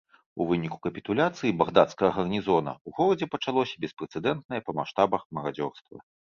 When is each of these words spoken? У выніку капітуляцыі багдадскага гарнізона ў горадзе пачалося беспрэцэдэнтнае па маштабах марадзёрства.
У 0.43 0.45
выніку 0.51 0.77
капітуляцыі 0.85 1.53
багдадскага 1.59 2.09
гарнізона 2.15 2.73
ў 2.77 2.89
горадзе 3.01 3.29
пачалося 3.35 3.75
беспрэцэдэнтнае 3.87 4.61
па 4.71 4.77
маштабах 4.81 5.29
марадзёрства. 5.41 5.97